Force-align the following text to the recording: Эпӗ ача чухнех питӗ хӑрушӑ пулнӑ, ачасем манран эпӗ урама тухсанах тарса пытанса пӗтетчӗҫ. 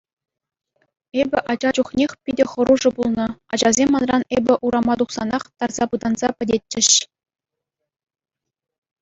Эпӗ 1.21 1.39
ача 1.51 1.69
чухнех 1.75 2.11
питӗ 2.23 2.45
хӑрушӑ 2.51 2.89
пулнӑ, 2.95 3.27
ачасем 3.53 3.89
манран 3.93 4.23
эпӗ 4.37 4.53
урама 4.65 4.95
тухсанах 5.03 5.43
тарса 5.59 5.85
пытанса 5.93 6.27
пӗтетчӗҫ. 6.39 6.87